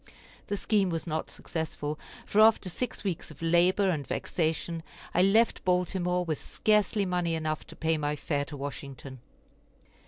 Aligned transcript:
The 0.47 0.57
scheme 0.57 0.89
was 0.89 1.05
not 1.05 1.29
successful, 1.29 1.99
for 2.25 2.41
after 2.41 2.69
six 2.71 3.03
weeks 3.03 3.29
of 3.29 3.39
labor 3.39 3.91
and 3.91 4.07
vexation, 4.07 4.81
I 5.13 5.21
left 5.21 5.63
Baltimore 5.63 6.25
with 6.25 6.41
scarcely 6.43 7.05
money 7.05 7.35
enough 7.35 7.67
to 7.67 7.75
pay 7.75 7.99
my 7.99 8.15
fare 8.15 8.45
to 8.45 8.57
Washington. 8.57 9.19